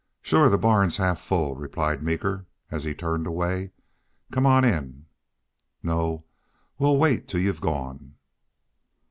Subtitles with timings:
[0.23, 0.49] "Shore.
[0.49, 3.69] The barn's half full," replied Meeker, as he turned away.
[4.31, 5.05] "Come on in."
[5.83, 6.25] "No.
[6.79, 8.15] We'll wait till you've gone."